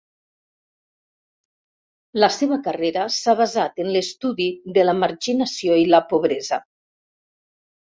[2.23, 6.65] La seva carrera s'ha basat en l'estudi de la marginació i la pobresa.